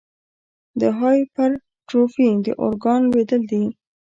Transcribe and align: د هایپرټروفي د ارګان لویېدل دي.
د 0.79 0.81
هایپرټروفي 0.99 2.27
د 2.45 2.47
ارګان 2.65 3.01
لویېدل 3.11 3.41
دي. 3.51 3.63